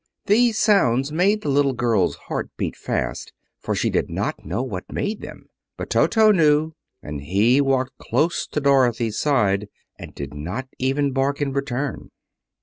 [0.25, 4.91] These sounds made the little girl's heart beat fast, for she did not know what
[4.91, 5.45] made them;
[5.77, 9.67] but Toto knew, and he walked close to Dorothy's side,
[9.99, 12.09] and did not even bark in return.